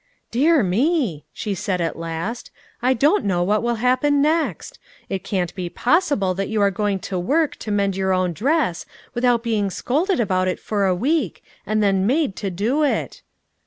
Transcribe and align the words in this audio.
"Dear 0.31 0.63
me!" 0.63 1.25
she 1.31 1.53
said 1.53 1.79
at 1.79 1.95
last; 1.95 2.49
"I 2.81 2.95
don't 2.95 3.23
know 3.23 3.43
what 3.43 3.61
will 3.61 3.75
happen 3.75 4.19
next. 4.19 4.79
It 5.09 5.23
can't 5.23 5.53
be 5.53 5.69
possible 5.69 6.33
that 6.33 6.49
you 6.49 6.59
are 6.59 6.71
going 6.71 6.97
to 7.01 7.19
work 7.19 7.55
to 7.57 7.69
mend 7.69 7.95
your 7.95 8.11
own 8.11 8.33
dress 8.33 8.87
without 9.13 9.43
being 9.43 9.69
scolded 9.69 10.19
about 10.19 10.47
it 10.47 10.59
for 10.59 10.87
a 10.87 10.95
week, 10.95 11.43
and 11.67 11.83
then 11.83 12.07
made 12.07 12.35
to 12.37 12.49
do 12.49 12.81
it." 12.83 13.21